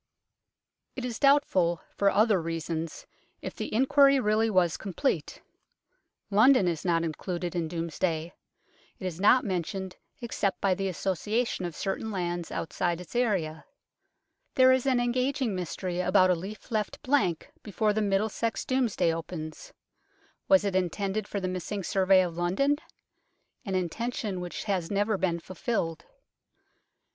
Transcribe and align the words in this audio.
It 0.95 1.05
is 1.05 1.19
doubtful, 1.19 1.79
for 1.95 2.09
other 2.09 2.41
reasons, 2.41 3.05
if 3.43 3.53
the 3.55 3.71
inquiry 3.71 4.19
really 4.19 4.49
was 4.49 4.75
complete. 4.75 5.43
London 6.31 6.67
is 6.67 6.83
not 6.83 7.03
included 7.03 7.53
in 7.55 7.67
Domesday; 7.67 8.33
it 8.97 9.05
is 9.05 9.19
not 9.21 9.45
mentioned 9.45 9.97
except 10.19 10.59
by 10.59 10.73
the 10.73 10.87
association 10.87 11.65
of 11.65 11.75
certain 11.75 12.09
lands 12.09 12.49
outside 12.51 12.99
its 12.99 13.15
area. 13.15 13.63
There 14.55 14.71
is 14.71 14.87
an 14.87 14.99
engaging 14.99 15.53
mystery 15.53 15.99
about 15.99 16.31
a 16.31 16.35
leaf 16.35 16.71
left 16.71 16.99
blank 17.03 17.51
before 17.61 17.93
the 17.93 18.01
Middlesex 18.01 18.65
Domesday 18.65 19.13
opens. 19.13 19.71
Was 20.47 20.65
it 20.65 20.75
intended 20.75 21.27
for 21.27 21.39
the 21.39 21.47
missing 21.47 21.83
survey 21.83 22.23
of 22.23 22.35
London? 22.35 22.77
an 23.65 23.75
intention 23.75 24.41
which 24.41 24.63
has 24.63 24.89
never 24.89 25.15
been 25.15 25.39
fulfilled. 25.39 26.05